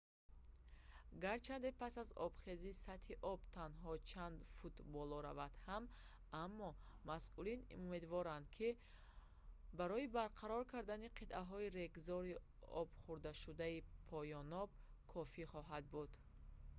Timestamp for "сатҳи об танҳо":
2.85-3.93